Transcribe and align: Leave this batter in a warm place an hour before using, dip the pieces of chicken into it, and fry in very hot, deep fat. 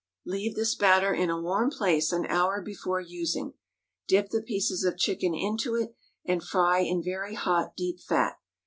Leave 0.25 0.55
this 0.55 0.73
batter 0.73 1.13
in 1.13 1.29
a 1.29 1.39
warm 1.39 1.69
place 1.69 2.11
an 2.11 2.25
hour 2.25 2.59
before 2.59 2.99
using, 2.99 3.53
dip 4.07 4.29
the 4.29 4.41
pieces 4.41 4.83
of 4.83 4.97
chicken 4.97 5.35
into 5.35 5.75
it, 5.75 5.95
and 6.25 6.43
fry 6.43 6.79
in 6.79 7.03
very 7.03 7.35
hot, 7.35 7.75
deep 7.77 7.99
fat. 7.99 8.39